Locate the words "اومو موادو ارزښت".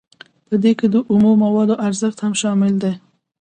1.11-2.17